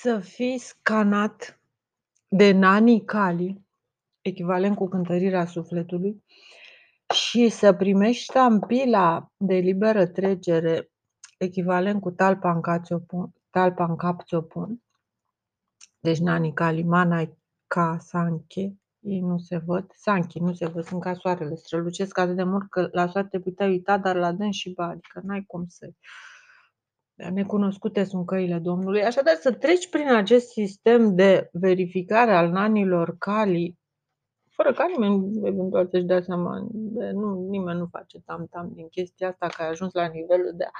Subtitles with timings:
[0.00, 1.60] Să fii scanat
[2.28, 3.64] de Nani Kali,
[4.20, 6.24] echivalent cu cântărirea sufletului,
[7.14, 10.90] și să primești ștampila de liberă trecere,
[11.38, 12.98] echivalent cu talpa în, ți-o
[13.50, 14.82] talpa în cap ți-o pun,
[16.00, 21.02] deci Nani Kali, Manai Ka Sanche, ei nu se văd, Sanchi nu se văd, sunt
[21.02, 24.56] ca soarele, strălucesc atât de mult că la soare te puteai uita, dar la dâns
[24.56, 25.90] și ba, adică n-ai cum să
[27.16, 29.04] Necunoscute sunt căile Domnului.
[29.04, 33.78] Așadar, să treci prin acest sistem de verificare al nanilor cali,
[34.50, 39.28] fără ca nimeni eventual să-și dea seama, de, nu, nimeni nu face tam-tam din chestia
[39.28, 40.70] asta, că ai ajuns la nivelul de a,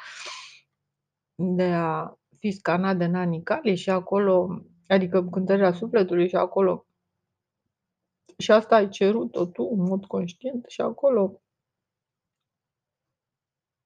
[1.34, 6.86] de a fi scanat de nanii cali și acolo, adică cântărea sufletului și acolo
[8.38, 11.41] și asta ai cerut-o tu în mod conștient și acolo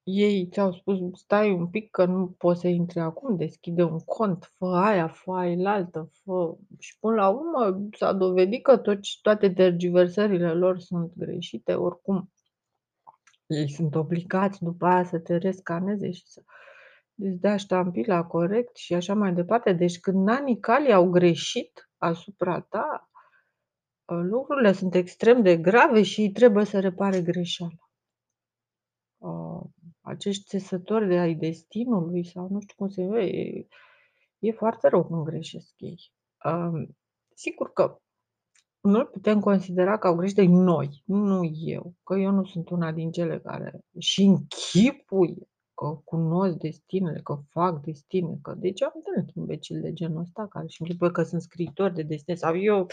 [0.04, 4.52] ei ți-au spus: "Stai un pic că nu poți să intri acum, deschide un cont,
[4.58, 10.52] fă aia, fă ailaltă, fă" și până la urmă s-a dovedit că toți toate tergiversările
[10.55, 12.30] lor sunt greșite, oricum
[13.47, 16.42] ei sunt obligați după aia să te rescaneze și să
[17.14, 19.72] îți dea ștampila corect și așa mai departe.
[19.72, 23.10] Deci când nanii cali au greșit asupra ta,
[24.08, 27.89] ă, lucrurile sunt extrem de grave și trebuie să repare greșeala.
[30.11, 33.66] Ă, acești țesători de ai destinului sau nu știu cum se e,
[34.39, 36.12] e foarte rău când greșesc ei.
[36.44, 36.97] Um,
[37.34, 38.00] sigur că
[38.81, 43.11] noi putem considera că au greșit noi, nu eu, că eu nu sunt una din
[43.11, 49.81] cele care și închipuie că cunosc destinele, că fac destine, că deci am întâlnit imbecil
[49.81, 52.86] de genul ăsta care și închipuie că sunt scriitori de destine sau eu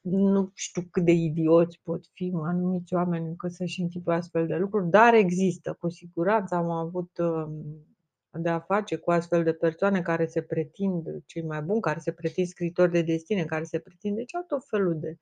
[0.00, 4.90] nu știu cât de idioți pot fi anumiți oameni încât să-și închipuie astfel de lucruri,
[4.90, 5.76] dar există.
[5.80, 7.86] Cu siguranță am avut um,
[8.30, 12.12] de a face cu astfel de persoane care se pretind cei mai buni, care se
[12.12, 15.18] pretind scritori de destine, care se pretind, deci au tot felul de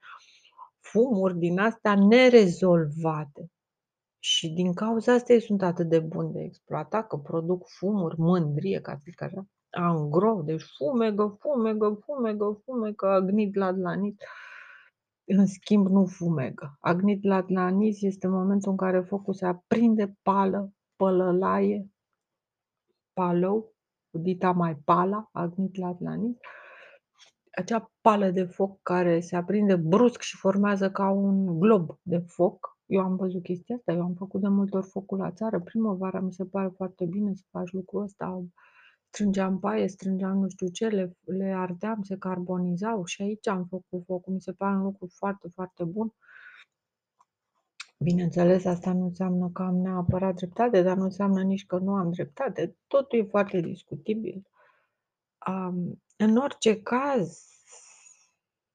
[0.81, 3.51] fumuri din astea nerezolvate.
[4.19, 8.81] Și din cauza asta ei sunt atât de buni de exploatat, că produc fumuri, mândrie,
[8.81, 14.23] ca să zic așa, angro, deci fumegă, fumegă, fumegă, fumegă, agnit la dlanit.
[15.29, 16.77] În schimb, nu fumegă.
[16.81, 21.91] Agnit la dlanit este momentul în care focul se aprinde, pală, pălălaie,
[23.13, 23.75] palău,
[24.11, 26.39] dita mai pala, agnit la dlanit.
[27.51, 32.77] Acea pală de foc care se aprinde brusc și formează ca un glob de foc,
[32.87, 35.61] eu am văzut chestia asta, eu am făcut de multe ori focul la țară.
[35.61, 38.45] Primăvara mi se pare foarte bine să faci lucrul ăsta.
[39.09, 44.05] Strângeam paie, strângeam nu știu ce, le, le ardeam, se carbonizau și aici am făcut
[44.05, 44.33] focul.
[44.33, 46.15] Mi se pare un lucru foarte, foarte bun.
[47.99, 52.11] Bineînțeles, asta nu înseamnă că am neapărat dreptate, dar nu înseamnă nici că nu am
[52.11, 52.77] dreptate.
[52.87, 54.43] Totul e foarte discutibil.
[55.49, 57.45] Um, în orice caz,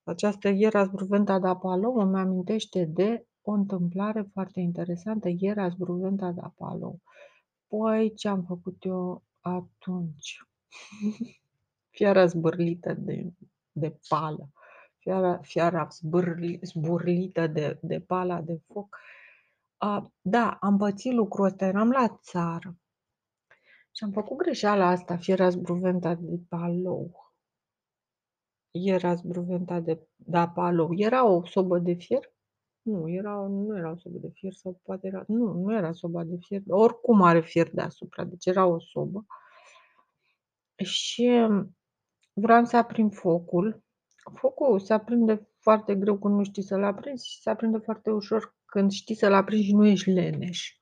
[0.04, 5.30] această Ieras Bruventa da Palou îmi amintește de o întâmplare foarte interesantă.
[5.38, 6.96] Ieri ați bruventa de Apollo.
[7.68, 10.44] Păi, ce am făcut eu atunci?
[11.96, 13.34] Fiara zbârlită de,
[13.72, 14.50] de pală.
[14.98, 18.98] Fiara, fiara zbârli, zburlită de, de pala de foc.
[19.78, 21.66] A, da, am pățit lucrul ăsta.
[21.66, 22.76] Eram la țară.
[23.92, 27.34] Și am făcut greșeala asta, fiera zbruventa de palou.
[28.72, 30.94] Era zbruventa de, de palou.
[30.96, 32.32] Era o sobă de fier
[32.82, 36.24] nu, era, nu era o sobă de fier sau poate era, nu, nu era soba
[36.24, 39.26] de fier, oricum are fier deasupra, deci era o sobă.
[40.84, 41.48] Și
[42.34, 43.84] vreau să aprind focul.
[44.34, 48.56] Focul se aprinde foarte greu când nu știi să-l aprinzi și se aprinde foarte ușor
[48.66, 50.76] când știi să-l aprinzi și nu ești leneș.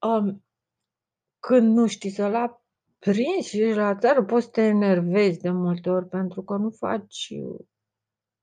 [0.00, 0.44] Um,
[1.38, 5.90] când nu știi să-l aprinzi și ești la țară, poți să te enervezi de multe
[5.90, 7.32] ori pentru că nu faci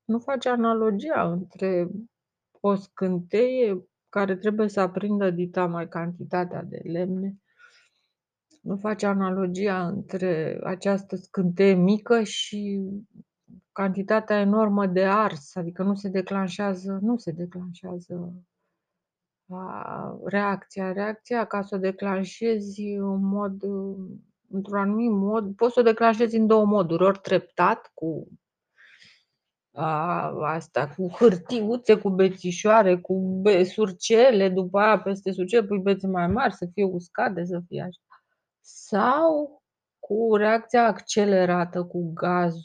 [0.06, 1.88] nu faci analogia între
[2.66, 7.38] o scânteie care trebuie să aprindă dita mai cantitatea de lemne.
[8.62, 12.89] Nu face analogia între această scânteie mică și
[13.71, 18.33] cantitatea enormă de ars, adică nu se declanșează, nu se declanșează
[20.25, 20.92] reacția.
[20.92, 23.63] Reacția, ca să o declanșezi în mod,
[24.50, 28.27] într-un anumit mod, poți să o declanșezi în două moduri, ori treptat, cu
[29.74, 36.08] a, asta, cu hârtiuțe, cu bețișoare, cu be- surcele, după aia peste surcele pui bețe
[36.08, 38.02] mai mari, să fie uscate, să fie așa.
[38.62, 39.62] Sau
[40.00, 42.56] cu reacția accelerată, cu gaz,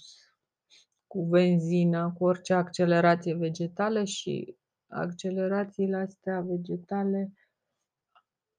[1.06, 4.56] cu benzină, cu orice accelerație vegetală și
[4.88, 7.32] accelerațiile astea vegetale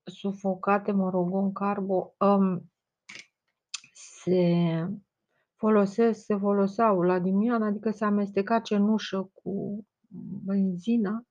[0.04, 2.72] sufocate, mă rog, în carbo, um,
[3.94, 4.88] se
[5.59, 9.85] folosesc se foloseau la Dimian, adică se amesteca cenușă cu
[10.45, 11.27] benzină,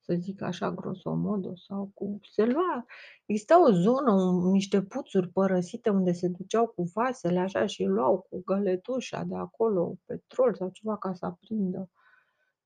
[0.00, 2.84] să zic așa grosomodo, sau cu se lua
[3.26, 8.26] exista o zonă, un niște puțuri părăsite unde se duceau cu vasele așa și luau
[8.30, 11.90] cu găletușa de acolo petrol sau ceva ca să aprindă.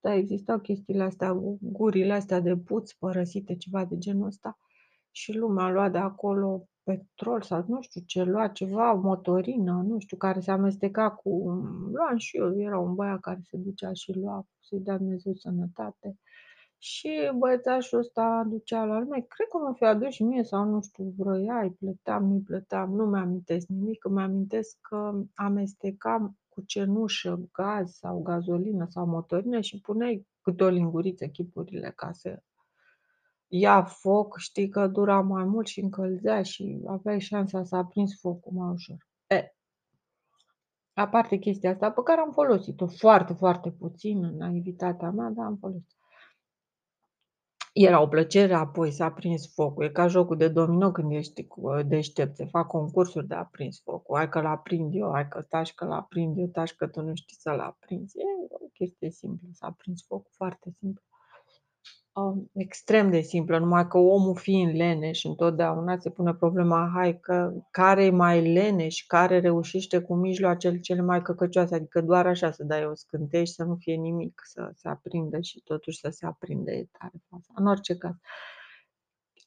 [0.01, 4.59] Da, existau chestiile astea, gurile astea de puț părăsite, ceva de genul ăsta
[5.11, 10.17] și lumea lua de acolo petrol sau nu știu ce lua, ceva, motorină, nu știu,
[10.17, 11.31] care se amesteca cu
[11.93, 16.19] luam și eu, era un băiat care se ducea și lua, să-i dea Dumnezeu sănătate.
[16.79, 20.81] Și băiețașul ăsta ducea la lume, cred că mă fi adus și mie sau nu
[20.83, 27.49] știu, vroia, îi plăteam, nu-i plăteam, nu mi-amintesc nimic, îmi amintesc că amestecam cu cenușă
[27.53, 32.43] gaz sau gazolină sau motorină și puneai câte o linguriță chipurile ca să
[33.49, 38.53] ia foc, știi că dura mai mult și încălzea și aveai șansa să aprinzi focul
[38.53, 39.07] mai ușor.
[39.27, 39.55] E,
[40.93, 45.57] aparte chestia asta pe care am folosit-o foarte, foarte puțin în naivitatea mea, dar am
[45.57, 45.97] folosit.
[47.73, 49.85] Era o plăcere apoi să aprinzi focul.
[49.85, 54.17] E ca jocul de domino când ești cu deștept, se fac concursuri de aprins focul.
[54.17, 57.37] Hai că l-aprind eu, hai că taci că l-aprind eu, taci că tu nu știi
[57.37, 58.19] să-l aprinzi.
[58.19, 61.03] E o chestie simplă, să aprinzi focul, foarte simplu.
[62.19, 67.53] Um, extrem de simplă, numai că omul fiind leneș întotdeauna se pune problema, hai că
[67.71, 72.65] care e mai leneș, care reușește cu mijloacele cele mai căcăcioase, adică doar așa să
[72.65, 76.27] dai o scânteie și să nu fie nimic, să se aprindă și totuși să se
[76.27, 77.53] aprinde e tare faza.
[77.55, 78.15] În orice caz.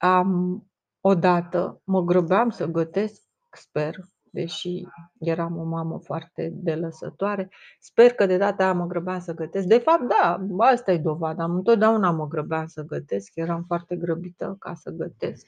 [0.01, 0.71] Um,
[1.01, 3.21] odată mă grăbeam să gătesc,
[3.51, 3.95] sper,
[4.31, 4.83] deși
[5.19, 7.49] eram o mamă foarte delăsătoare.
[7.79, 9.67] Sper că de data aia mă grăbeam să gătesc.
[9.67, 11.43] De fapt, da, asta e dovada.
[11.43, 13.31] Întotdeauna mă grăbeam să gătesc.
[13.35, 15.45] Eram foarte grăbită ca să gătesc.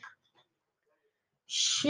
[1.46, 1.90] Și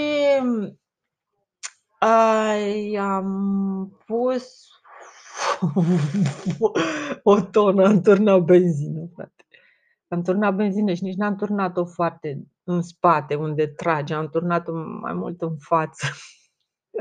[2.00, 4.68] ai, am pus
[7.24, 9.46] o tonă, am turnat benzină, frate.
[10.08, 15.14] Am turnat benzină și nici n-am turnat-o foarte în spate, unde trage, am turnat-o mai
[15.14, 16.08] mult în față.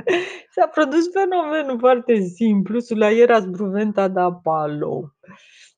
[0.54, 5.14] S-a produs fenomenul foarte simplu, sulla era sbruventa da palo.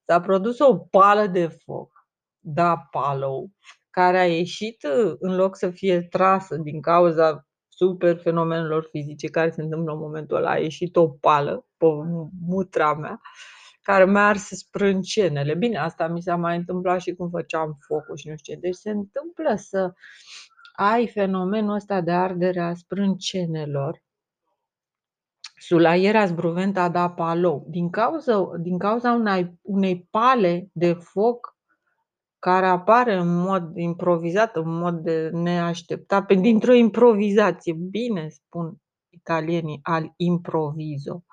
[0.06, 1.92] S-a produs o pală de foc,
[2.38, 3.46] da palo,
[3.90, 4.86] care a ieșit
[5.18, 10.36] în loc să fie trasă din cauza super fenomenelor fizice care se întâmplă în momentul
[10.36, 11.86] ăla, a ieșit o pală pe
[12.46, 13.20] mutra mea
[13.84, 15.54] care mi-a ars sprâncenele.
[15.54, 18.60] Bine, asta mi s-a mai întâmplat și cum făceam focul și nu știu ce.
[18.60, 19.92] Deci se întâmplă să
[20.72, 24.03] ai fenomenul ăsta de ardere a sprâncenelor
[25.66, 27.64] Sulaiera sbruventa da palou.
[27.68, 31.56] Din cauza, din cauza unei, unei pale de foc
[32.38, 37.72] care apare în mod improvizat, în mod de neașteptat, dintr-o improvizație.
[37.72, 38.76] Bine spun
[39.10, 41.24] italienii al improvizo.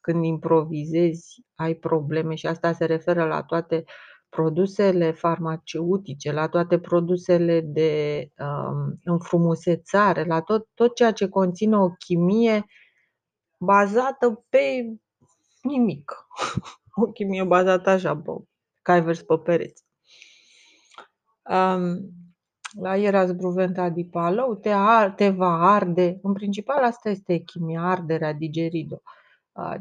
[0.00, 3.84] Când improvizezi, ai probleme și asta se referă la toate
[4.28, 11.88] produsele farmaceutice, la toate produsele de um, înfrumusețare, la tot, tot ceea ce conține o
[11.90, 12.64] chimie
[13.64, 14.96] bazată pe
[15.62, 16.12] nimic.
[16.94, 18.30] O chimie bazată așa, pe
[18.82, 19.84] caivers pe pereți.
[21.50, 22.12] Um,
[22.80, 26.18] la Ieras Bruventa di Palau te, ar, te va arde.
[26.22, 29.02] În principal asta este chimia, arderea, digerido.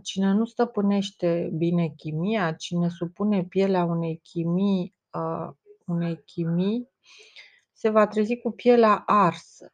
[0.01, 5.53] Cine nu stăpânește bine chimia, cine supune pielea unei chimii, uh,
[5.85, 6.89] unei chimii,
[7.71, 9.73] se va trezi cu pielea arsă.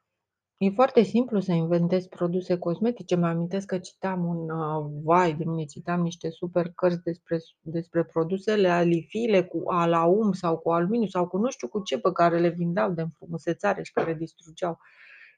[0.59, 3.15] E foarte simplu să inventezi produse cosmetice.
[3.15, 8.03] Mă amintesc că citam un uh, vai de mine, citam niște super cărți despre, despre
[8.03, 12.39] produsele alifile cu alaum sau cu aluminiu sau cu nu știu cu ce pe care
[12.39, 14.77] le vindeau de înfrumusețare și care distrugeau,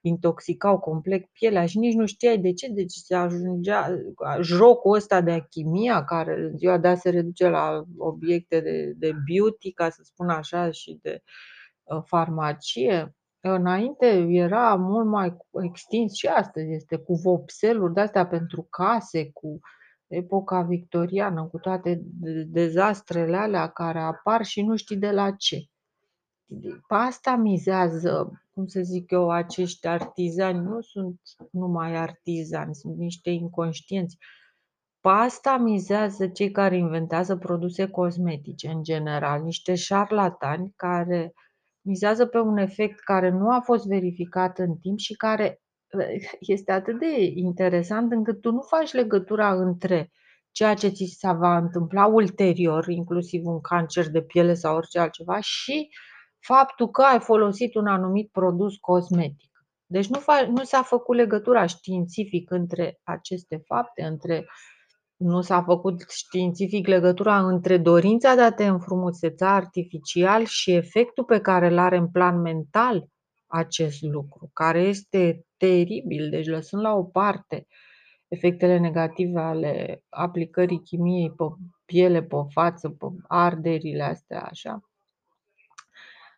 [0.01, 2.67] intoxicau complet pielea și nici nu știai de ce.
[2.67, 3.87] Deci se ajungea
[4.41, 9.11] jocul ăsta de chimia care în ziua de azi se reduce la obiecte de, de
[9.27, 11.21] beauty, ca să spun așa, și de
[11.83, 19.31] uh, farmacie Înainte era mult mai extins și astăzi este cu vopseluri de-astea pentru case,
[19.31, 19.59] cu
[20.07, 22.01] epoca victoriană, cu toate
[22.45, 25.57] dezastrele alea care apar și nu știi de la ce.
[26.87, 30.59] Pe asta mizează, cum să zic eu, acești artizani.
[30.59, 31.19] Nu sunt
[31.51, 34.17] numai artizani, sunt niște inconștienți.
[34.99, 41.33] Pe asta mizează cei care inventează produse cosmetice în general, niște șarlatani care
[41.81, 46.71] mizează pe un efect care nu a fost verificat în timp și care eh, este
[46.71, 50.11] atât de interesant încât tu nu faci legătura între
[50.51, 55.39] ceea ce ți se va întâmpla ulterior, inclusiv un cancer de piele sau orice altceva,
[55.39, 55.89] și
[56.39, 59.51] faptul că ai folosit un anumit produs cosmetic.
[59.85, 64.45] Deci nu, fa- nu s-a făcut legătura științific între aceste fapte, între
[65.19, 71.39] nu s-a făcut științific legătura între dorința de a te înfrumuseța artificial și efectul pe
[71.39, 73.07] care îl are în plan mental
[73.47, 77.67] acest lucru, care este teribil, deci lăsând la o parte
[78.27, 81.43] efectele negative ale aplicării chimiei pe
[81.85, 84.89] piele, pe față, pe arderile astea, așa.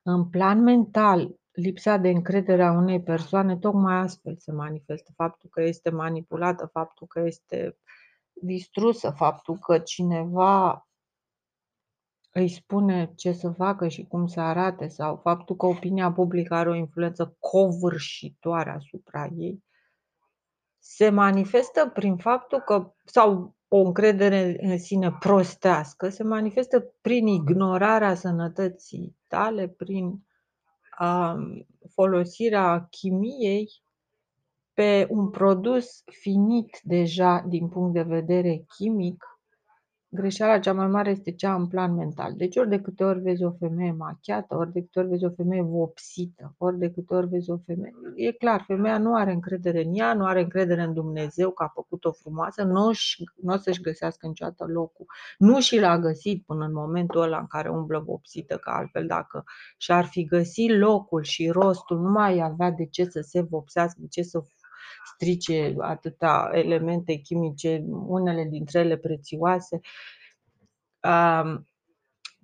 [0.03, 5.11] În plan mental, lipsa de încredere a unei persoane tocmai astfel se manifestă.
[5.15, 7.77] Faptul că este manipulată, faptul că este
[8.33, 10.85] distrusă, faptul că cineva
[12.31, 16.69] îi spune ce să facă și cum să arate sau faptul că opinia publică are
[16.69, 19.63] o influență covârșitoare asupra ei,
[20.79, 28.15] se manifestă prin faptul că, sau o încredere în sine prostească, se manifestă prin ignorarea
[28.15, 30.05] sănătății tale, prin
[30.99, 33.83] um, folosirea chimiei
[34.73, 39.25] pe un produs finit deja din punct de vedere chimic,
[40.13, 42.33] greșeala cea mai mare este cea în plan mental.
[42.37, 45.29] Deci ori de câte ori vezi o femeie machiată, ori de câte ori vezi o
[45.29, 47.93] femeie vopsită, ori de câte ori vezi o femeie...
[48.15, 51.71] E clar, femeia nu are încredere în ea, nu are încredere în Dumnezeu că a
[51.73, 52.91] făcut-o frumoasă, nu,
[53.41, 55.05] nu o să-și găsească niciodată locul.
[55.37, 59.43] Nu și l-a găsit până în momentul ăla în care umblă vopsită, că altfel dacă
[59.77, 64.07] și-ar fi găsit locul și rostul, nu mai avea de ce să se vopsească, de
[64.07, 64.41] ce să
[65.21, 69.79] strice atâtea elemente chimice, unele dintre ele prețioase,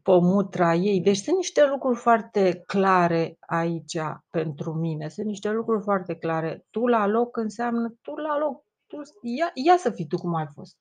[0.03, 1.01] pomutra ei.
[1.01, 3.97] Deci sunt niște lucruri foarte clare aici
[4.29, 5.09] pentru mine.
[5.09, 6.65] Sunt niște lucruri foarte clare.
[6.69, 8.63] Tu la loc înseamnă tu la loc.
[8.87, 10.77] Tu, ia, ia să fii tu cum ai fost.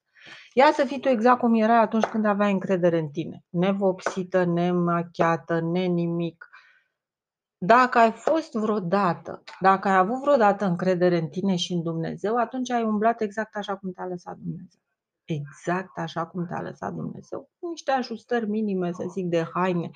[0.53, 3.45] Ia să fii tu exact cum erai atunci când aveai încredere în tine.
[3.49, 6.49] Nevopsită, nemachiată, nenimic.
[7.59, 12.71] Dacă ai fost vreodată, dacă ai avut vreodată încredere în tine și în Dumnezeu, atunci
[12.71, 14.81] ai umblat exact așa cum te-a lăsat Dumnezeu.
[15.25, 19.91] Exact așa cum te-a lăsat Dumnezeu, cu niște ajustări minime, să zic, de haine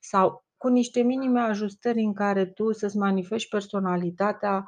[0.00, 4.64] sau cu niște minime ajustări în care tu să-ți manifesti personalitatea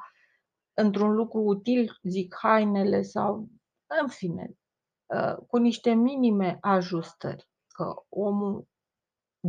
[0.73, 3.47] într-un lucru util, zic hainele sau,
[4.01, 4.57] în fine,
[5.15, 7.49] ă, cu niște minime ajustări.
[7.67, 8.67] Că omul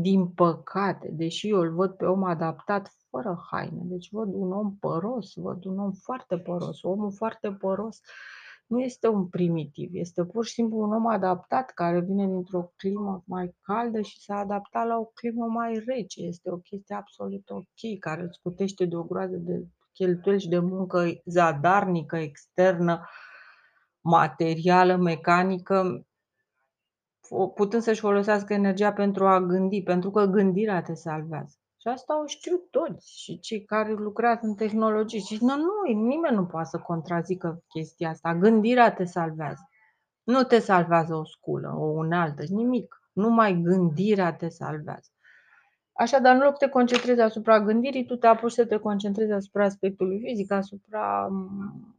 [0.00, 4.76] din păcate, deși eu îl văd pe om adaptat fără haine, deci văd un om
[4.80, 8.00] păros, văd un om foarte păros, omul foarte păros
[8.68, 13.22] nu este un primitiv, este pur și simplu un om adaptat care vine dintr-o climă
[13.26, 16.22] mai caldă și s-a adaptat la o climă mai rece.
[16.22, 20.58] Este o chestie absolut ok, care îți scutește de o groază de cheltuieli și de
[20.58, 23.08] muncă zadarnică, externă,
[24.00, 26.06] materială, mecanică,
[27.54, 31.56] putând să-și folosească energia pentru a gândi, pentru că gândirea te salvează.
[31.80, 35.18] Și asta o știu toți și cei care lucrează în tehnologie.
[35.18, 38.34] Și nu, nu, nimeni nu poate să contrazică chestia asta.
[38.34, 39.68] Gândirea te salvează.
[40.22, 43.02] Nu te salvează o sculă, o unealtă, nimic.
[43.12, 45.10] Numai gândirea te salvează.
[45.92, 49.64] Așadar, în loc să te concentrezi asupra gândirii, tu te apuci să te concentrezi asupra
[49.64, 51.96] aspectului fizic, asupra mm,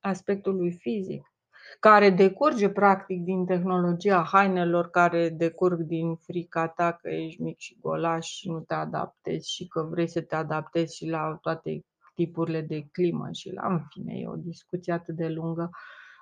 [0.00, 1.33] aspectului fizic
[1.80, 7.78] care decurge practic din tehnologia hainelor, care decurg din frica ta că ești mic și
[7.80, 12.60] golaș și nu te adaptezi și că vrei să te adaptezi și la toate tipurile
[12.60, 15.70] de climă și la, în fine, e o discuție atât de lungă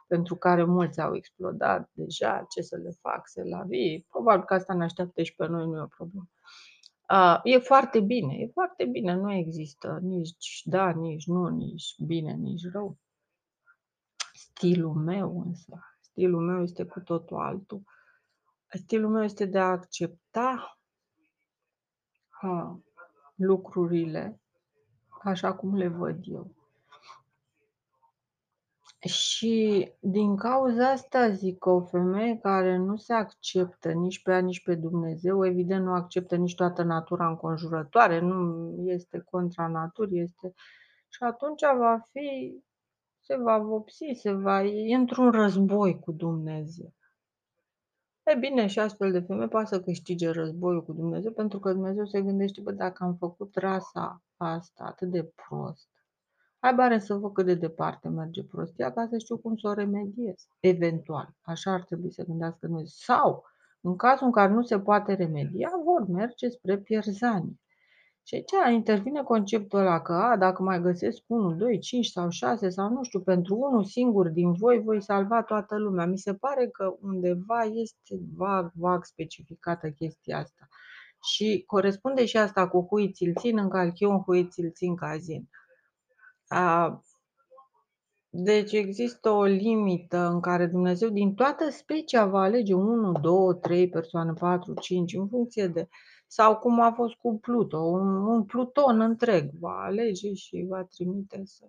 [0.06, 4.06] pentru care mulți au explodat deja, ce să le fac, să la vii.
[4.10, 6.28] Probabil că asta ne așteaptă și pe noi, nu e o problemă.
[7.42, 12.62] E foarte bine, e foarte bine, nu există nici da, nici nu, nici bine, nici
[12.72, 12.96] rău.
[14.62, 17.82] Stilul meu însă, stilul meu este cu totul altul.
[18.68, 20.78] Stilul meu este de a accepta
[22.28, 22.80] ha,
[23.34, 24.40] lucrurile
[25.22, 26.54] așa cum le văd eu.
[28.98, 34.38] Și din cauza asta zic că o femeie care nu se acceptă nici pe ea,
[34.38, 40.54] nici pe Dumnezeu, evident nu acceptă nici toată natura înconjurătoare, nu este contra naturii, este...
[41.08, 42.62] Și atunci va fi
[43.22, 46.92] se va vopsi, se va e într-un război cu Dumnezeu.
[48.22, 52.06] E bine, și astfel de femei poate să câștige războiul cu Dumnezeu, pentru că Dumnezeu
[52.06, 55.88] se gândește, bă, dacă am făcut rasa asta atât de prost,
[56.58, 59.72] hai bare să văd cât de departe merge prostia ca să știu cum să o
[59.72, 60.46] remediez.
[60.60, 62.86] Eventual, așa ar trebui să gândească Dumnezeu.
[62.88, 63.44] Sau,
[63.80, 67.61] în cazul în care nu se poate remedia, vor merge spre pierzanie.
[68.24, 72.68] Și aici intervine conceptul ăla că, a, dacă mai găsesc 1, 2, 5 sau 6
[72.68, 76.06] sau nu știu, pentru unul singur din voi voi salva toată lumea.
[76.06, 80.68] Mi se pare că undeva este vag, vag specificată chestia asta.
[81.22, 85.48] Și corespunde și asta cu hui ți țin în calchion, hui ți țin cazin.
[86.46, 87.00] A
[88.34, 93.88] deci există o limită în care Dumnezeu din toată specia va alege 1, 2, 3
[93.88, 95.88] persoane, 4, 5, în funcție de
[96.34, 101.42] sau cum a fost cu Pluto, un un pluton întreg va alege și va trimite
[101.44, 101.66] să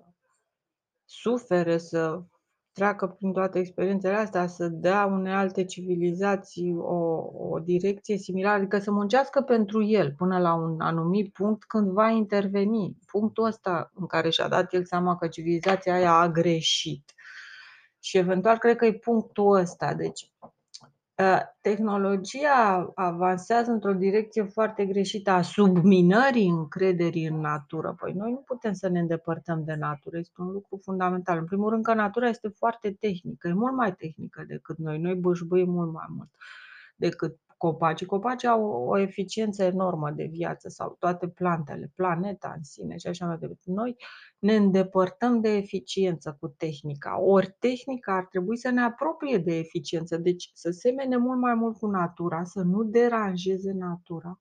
[1.05, 2.23] sufere, să
[2.71, 8.79] treacă prin toate experiențele astea, să dea unei alte civilizații o o direcție similară, adică
[8.79, 12.97] să muncească pentru el până la un anumit punct când va interveni.
[13.05, 17.13] Punctul ăsta în care și-a dat el seama că civilizația aia a greșit.
[17.99, 19.93] Și eventual cred că e punctul ăsta.
[19.93, 20.52] Deci Ă,
[21.61, 27.95] tehnologia avansează într-o direcție foarte greșită a subminării încrederii în natură.
[27.99, 31.37] Păi noi nu putem să ne îndepărtăm de natură, este un lucru fundamental.
[31.37, 34.97] În primul rând că natura este foarte tehnică, e mult mai tehnică decât noi.
[34.99, 36.29] Noi bâșbâim mult mai mult
[36.95, 38.05] decât copacii.
[38.05, 43.25] Copacii au o eficiență enormă de viață sau toate plantele, planeta în sine și așa
[43.25, 43.71] mai departe.
[43.71, 43.95] Noi
[44.39, 47.21] ne îndepărtăm de eficiență cu tehnica.
[47.21, 51.77] Ori tehnica ar trebui să ne apropie de eficiență, deci să semene mult mai mult
[51.77, 54.39] cu natura, să nu deranjeze natura.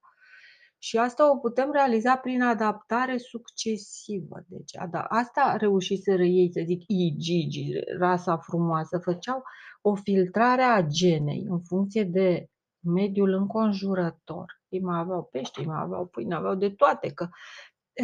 [0.79, 4.45] Și asta o putem realiza prin adaptare succesivă.
[4.47, 4.73] Deci
[5.09, 9.43] asta reușiseră ei, să zic, Igigi, rasa frumoasă, făceau
[9.81, 12.47] o filtrare a genei în funcție de
[12.83, 14.61] mediul înconjurător.
[14.69, 17.29] Ei mai aveau pește, ei mai aveau pâine, aveau de toate, că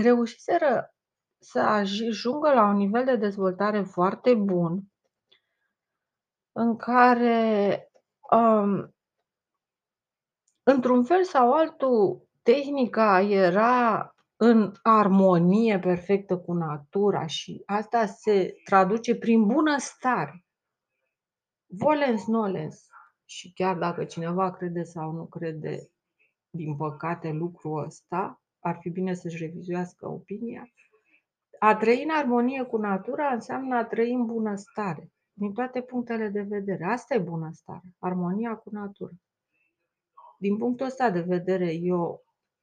[0.02, 0.94] reușiseră
[1.38, 4.82] să ajungă la un nivel de dezvoltare foarte bun,
[6.52, 7.90] în care,
[8.30, 8.94] um,
[10.62, 19.16] într-un fel sau altul, tehnica era în armonie perfectă cu natura și asta se traduce
[19.16, 20.44] prin bunăstare.
[21.66, 22.86] Volens nolens.
[23.30, 25.90] Și chiar dacă cineva crede sau nu crede,
[26.50, 30.68] din păcate, lucrul ăsta, ar fi bine să-și revizuiască opinia.
[31.58, 36.42] A trăi în armonie cu natura înseamnă a trăi în bunăstare, din toate punctele de
[36.42, 36.84] vedere.
[36.84, 39.12] Asta e bunăstare, armonia cu natura.
[40.38, 42.22] Din punctul ăsta de vedere, eu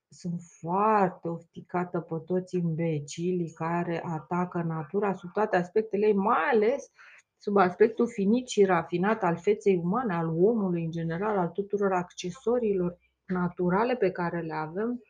[0.10, 6.92] sunt foarte ofticată pe toți imbecilii care atacă natura sub toate aspectele ei, mai ales
[7.46, 12.98] sub aspectul finit și rafinat al feței umane, al omului în general, al tuturor accesoriilor
[13.26, 15.04] naturale pe care le avem,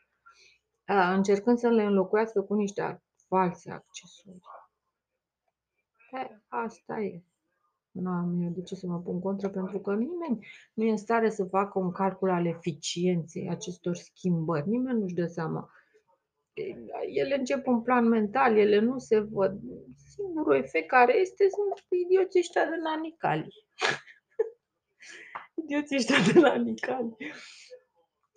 [1.15, 4.41] încercând să le înlocuiască cu niște false accesorii.
[6.12, 7.24] E, asta e.
[7.91, 10.98] Nu am eu de ce să mă pun contra, pentru că nimeni nu e în
[10.98, 14.69] stare să facă un calcul al eficienței acestor schimbări.
[14.69, 15.69] Nimeni nu-și dă seama.
[17.08, 19.60] Ele încep în plan mental, ele nu se văd.
[20.15, 23.54] Singurul efect care este sunt idioții ăștia de la Nicali.
[25.63, 27.15] idioții ăștia de la Nicali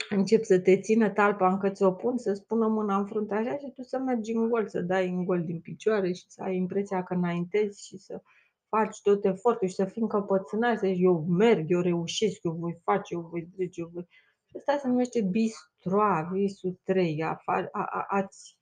[0.08, 3.72] încep să te țină talpa încă ți-o pun, să spună mâna în frunte așa și
[3.74, 7.02] tu să mergi în gol, să dai în gol din picioare și să ai impresia
[7.02, 8.22] că înaintezi și să
[8.68, 12.80] faci tot efortul și să fii încăpățânat, să zici, eu merg, eu reușesc, eu voi
[12.82, 14.08] face, eu voi trece, eu voi...
[14.58, 18.58] Și asta se numește bistroa, visul 3, a, a, a, a-ți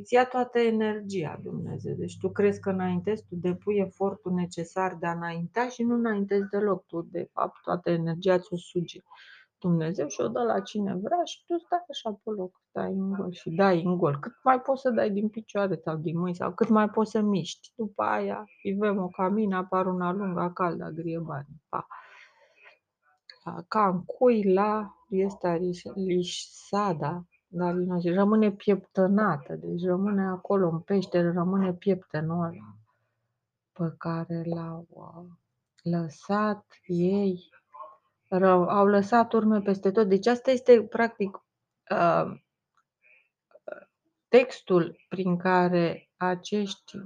[0.00, 1.94] îți ia toată energia Dumnezeu.
[1.94, 6.48] Deci tu crezi că înaintezi, tu depui efortul necesar de a înainta și nu înaintezi
[6.50, 6.86] deloc.
[6.86, 9.00] Tu, de fapt, toată energia ți-o suge.
[9.58, 13.12] Dumnezeu și o dă la cine vrea și tu stai așa pe loc, stai în
[13.12, 14.18] gol și dai în gol.
[14.18, 17.20] Cât mai poți să dai din picioare sau din mâini sau cât mai poți să
[17.20, 17.72] miști.
[17.76, 21.46] După aia, vivem o camină, apar una lungă, caldă, grie bani.
[21.68, 21.86] Pa.
[23.68, 25.60] Ca în cui la este
[25.94, 32.76] lișsada, dar rămâne pieptănată, deci rămâne acolo în pește, rămâne pieptenul ăla
[33.72, 35.24] pe care l-au uh,
[35.82, 37.50] lăsat ei
[38.28, 40.08] rău, au lăsat urme peste tot.
[40.08, 41.42] Deci asta este practic
[41.90, 42.40] uh,
[44.28, 46.98] textul prin care acești,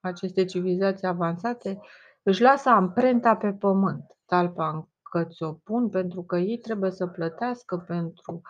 [0.00, 1.80] aceste civilizații avansate
[2.22, 7.76] își lasă amprenta pe pământ, talpa că ți-o pun, pentru că ei trebuie să plătească
[7.76, 8.40] pentru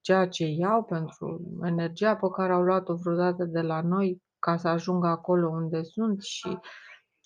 [0.00, 4.68] ceea ce iau, pentru energia pe care au luat-o vreodată de la noi ca să
[4.68, 6.58] ajungă acolo unde sunt și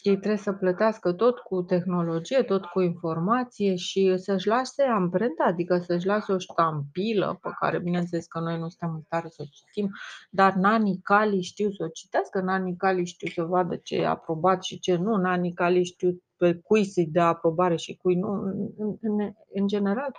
[0.06, 5.78] ei trebuie să plătească tot cu tehnologie, tot cu informație și să-și lase amprenta, adică
[5.78, 9.48] să-și lase o ștampilă pe care bineînțeles că noi nu suntem în stare să o
[9.50, 9.90] citim,
[10.30, 14.62] dar nanii cali știu să o citească, nanii cali știu să vadă ce e aprobat
[14.64, 18.32] și ce nu, nanii cali știu pe cui să-i dea aprobare și cui nu.
[18.76, 20.16] În, în, în general,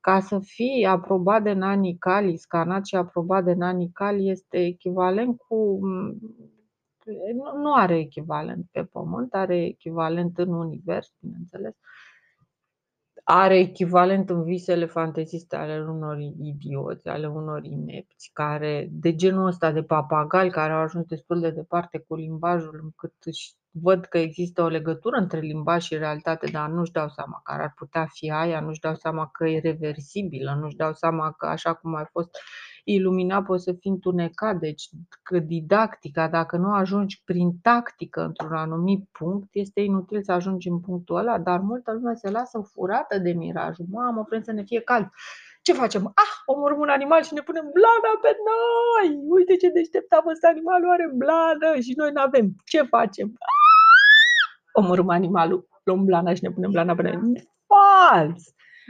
[0.00, 5.36] ca să fii aprobat de nanii cali, scanat și aprobat de nanii cali este echivalent
[5.36, 5.80] cu
[7.62, 11.74] nu are echivalent pe Pământ, are echivalent în univers, bineînțeles.
[13.32, 19.72] Are echivalent în visele fanteziste ale unor idioți, ale unor inepți, care, de genul ăsta
[19.72, 24.62] de papagali, care au ajuns destul de departe cu limbajul, încât își văd că există
[24.62, 28.60] o legătură între limbaj și realitate, dar nu-și dau seama care ar putea fi aia,
[28.60, 32.30] nu-și dau seama că e reversibilă, nu-și dau seama că așa cum ai fost
[32.84, 34.88] iluminat poți să fii întunecat, deci
[35.22, 40.80] că didactica, dacă nu ajungi prin tactică într-un anumit punct, este inutil să ajungi în
[40.80, 43.86] punctul ăla, dar multă lume se lasă furată de mirajul.
[43.90, 45.08] Mamă, vrem să ne fie cald.
[45.62, 46.06] Ce facem?
[46.06, 49.20] Ah, omorâm un animal și ne punem blana pe noi!
[49.28, 52.54] Uite ce deștept a fost animalul, are blană și noi nu avem.
[52.64, 53.26] Ce facem?
[53.26, 53.60] Ah!
[54.72, 57.48] Omorâm animalul, luăm blana și ne punem blana pe noi.
[57.70, 58.42] Fals!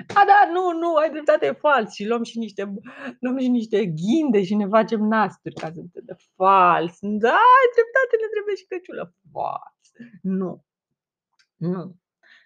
[0.08, 1.92] A, da, nu, nu, ai dreptate, e fals.
[1.92, 2.74] Și luăm și niște,
[3.20, 6.98] luăm și niște ghinde și ne facem nasturi ca să te dă fals.
[7.00, 9.14] Da, ai dreptate, ne trebuie și căciulă.
[9.32, 9.90] Fals.
[10.22, 10.64] Nu.
[11.56, 11.96] Nu.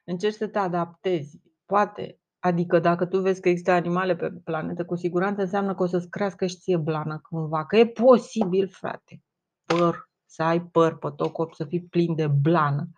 [0.05, 1.41] Încerci să te adaptezi.
[1.67, 2.19] Poate.
[2.39, 6.09] Adică dacă tu vezi că există animale pe planetă, cu siguranță înseamnă că o să-ți
[6.09, 7.67] crească și ție blană cândva.
[7.67, 9.23] Că e posibil, frate.
[9.65, 12.89] Păr, să ai păr pe tot corp, să fii plin de blană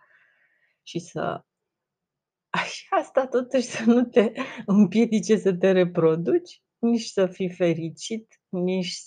[0.83, 1.45] și să
[2.57, 4.31] și asta totuși să nu te
[4.65, 8.97] împiedice să te reproduci, nici să fii fericit, nici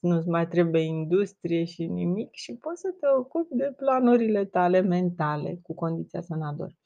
[0.00, 5.58] nu-ți mai trebuie industrie și nimic și poți să te ocupi de planurile tale mentale,
[5.62, 6.78] cu condiția să n-adori.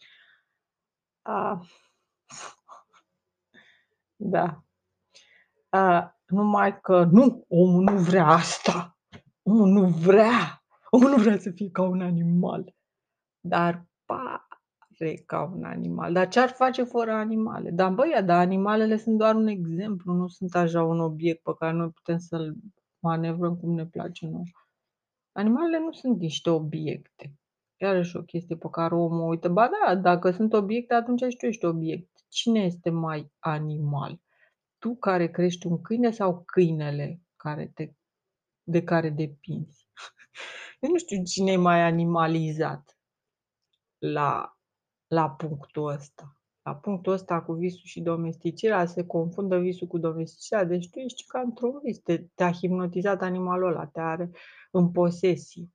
[1.22, 1.60] A,
[4.16, 4.64] da.
[5.68, 8.98] A, numai că nu, omul nu vrea asta.
[9.42, 10.64] Omul nu vrea.
[10.90, 12.74] Omul nu vrea să fie ca un animal.
[13.40, 14.47] Dar, pa,
[15.26, 16.12] ca un animal.
[16.12, 17.70] Dar ce ar face fără animale?
[17.70, 21.72] Dar băi, dar animalele sunt doar un exemplu, nu sunt așa un obiect pe care
[21.72, 22.56] noi putem să-l
[22.98, 24.54] manevrăm cum ne place noi.
[25.32, 27.32] Animalele nu sunt niște obiecte.
[27.76, 29.48] Iarăși o chestie pe care omul uită.
[29.48, 32.10] Ba da, dacă sunt obiecte, atunci și tu ești obiect.
[32.28, 34.20] Cine este mai animal?
[34.78, 37.92] Tu care crești un câine sau câinele care te,
[38.62, 39.88] de care depinzi?
[40.80, 42.98] Eu nu știu cine e mai animalizat
[43.98, 44.57] la
[45.08, 46.32] la punctul ăsta.
[46.62, 51.24] La punctul ăsta cu visul și domesticirea se confundă visul cu domesticirea, deci tu ești
[51.26, 54.30] ca într-un vis, te, te-a hipnotizat animalul ăla, te are
[54.70, 55.68] în posesie.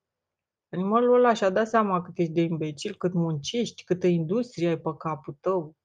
[0.69, 4.89] Animalul ăla și-a dat seama cât ești de imbecil, cât muncești, câtă industrie ai pe
[4.97, 5.75] capul tău.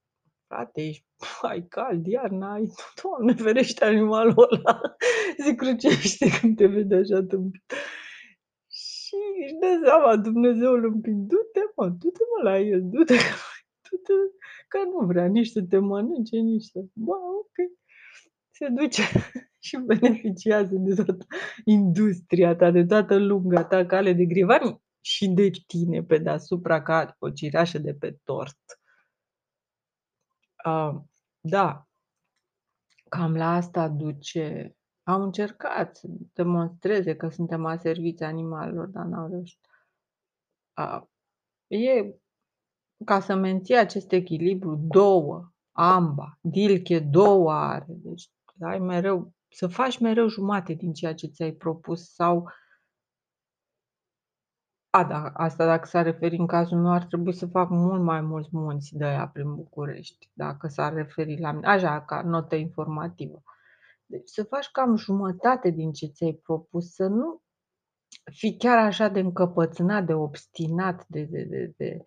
[0.46, 1.04] Frate, ești,
[1.42, 2.66] ai cald, iarna, ai,
[3.02, 4.80] doamne ferește animalul ăla,
[5.44, 7.72] se crucește când te vede așa tâmpit.
[9.58, 13.14] Și își dă seama Dumnezeul împing, du-te mă, du-te mă la el, du-te,
[13.84, 14.12] du-te,
[14.68, 16.84] că nu vrea nici să te mănânce, nici să...
[16.92, 17.56] Bă, ok.
[18.50, 19.02] Se duce
[19.66, 21.26] și beneficiază de toată
[21.64, 27.16] industria ta, de toată lunga ta cale de grivani și de tine pe deasupra ca
[27.18, 28.58] o cireașă de pe tort.
[30.64, 31.00] Uh,
[31.40, 31.88] da,
[33.08, 34.77] cam la asta duce
[35.08, 39.66] au încercat să demonstreze că suntem aserviți animalelor, dar n-au reușit.
[40.72, 41.08] A,
[41.66, 42.14] e
[43.04, 47.86] ca să menții acest echilibru, două, amba, dilche două are.
[47.88, 52.48] Deci ai mereu, să faci mereu jumate din ceea ce ți-ai propus sau
[54.90, 58.20] a, da, asta dacă s-ar referi în cazul meu, ar trebui să fac mult mai
[58.20, 63.42] mulți munți de aia prin București, dacă s-ar referi la mine, așa, ca notă informativă.
[64.10, 67.42] Deci să faci cam jumătate din ce ți-ai propus, să nu
[68.32, 72.04] fii chiar așa de încăpățânat, de obstinat, de, de, de, de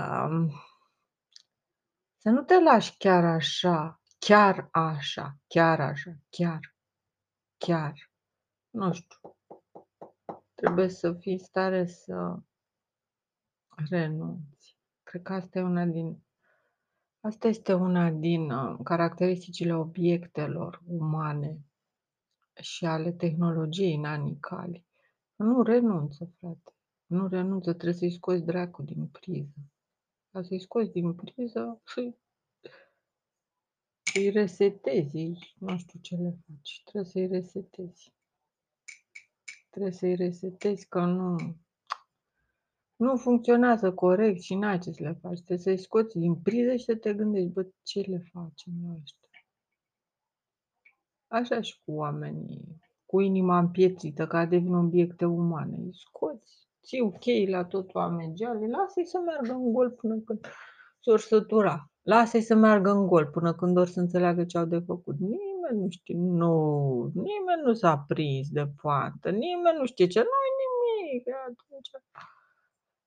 [0.00, 0.50] um,
[2.16, 6.76] să nu te lași chiar așa, chiar așa, chiar așa, chiar,
[7.56, 8.10] chiar.
[8.70, 9.36] Nu știu.
[10.54, 12.36] Trebuie să fii în stare să
[13.88, 14.78] renunți.
[15.02, 16.25] Cred că asta e una din
[17.26, 21.58] Asta este una din uh, caracteristicile obiectelor umane
[22.60, 24.86] și ale tehnologiei în anii cali.
[25.36, 26.74] Nu renunță, frate.
[27.06, 29.54] Nu renunță, trebuie să-i scoți dracu din priză.
[30.30, 32.16] Ca să-i scoți din priză și
[34.14, 36.82] îi resetezi, nu știu ce le faci.
[36.84, 38.14] Trebuie să-i resetezi.
[39.70, 41.56] Trebuie să-i resetezi că nu,
[42.96, 45.40] nu funcționează corect și n-ai ce să le faci.
[45.40, 49.28] Trebuie să-i scoți din priză și să te gândești, bă, ce le facem noi ăștia?
[51.28, 55.76] Așa și cu oamenii, cu inima împietrită, care devin obiecte umane.
[55.76, 60.46] Îi scoți, ții ok la tot oamenii, lasă-i să meargă în gol până când
[61.00, 61.90] s-or sătura.
[62.02, 65.18] Lasă-i să meargă în gol până când or să înțeleagă ce au de făcut.
[65.18, 70.26] Nimeni nu știe, nu, nimeni nu s-a prins de poantă, nimeni nu știe ce, nu
[70.62, 71.90] nimic, atunci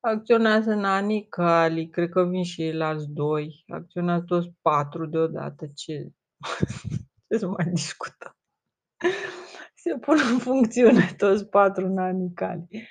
[0.01, 6.12] Acționează Nani, Cali, cred că vin și ceilalți 2, acționează toți 4 deodată, ce
[7.27, 8.38] ce să mai discutăm?
[9.75, 12.88] Se pun în funcțiune toți 4 Nani, Cali.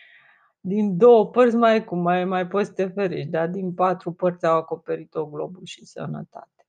[0.61, 4.47] Din 2 părți mai cum, mai mai poți să te ferești, dar din 4 părți
[4.47, 6.67] au acoperit-o globul și sănătate.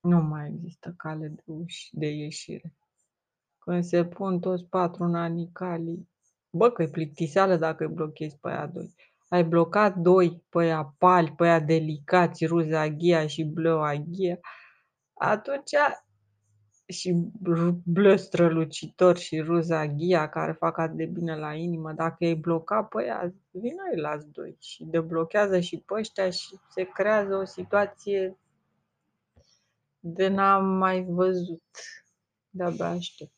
[0.00, 2.74] Nu mai există cale de uși de ieșire.
[3.58, 6.08] Când se pun toți 4 Nani, Cali,
[6.50, 8.94] bă, că-i plictiseală dacă îi blochezi pe aia 2.
[9.28, 14.38] Ai blocat 2 pe aia pali, pe aia delicați, Ruza Ghia și Bleu Aghia,
[15.14, 15.74] atunci
[16.88, 22.16] și r Bleu strălucitor și Ruza Ghia care fac atât de bine la inimă, dacă
[22.18, 27.36] i-ai bloca pe ăia, vino ceilalți 2 și deblochează și pe ăștia și se creează
[27.36, 28.38] o situație
[30.00, 31.62] de n-am mai văzut.
[32.50, 33.35] De-abia aștept.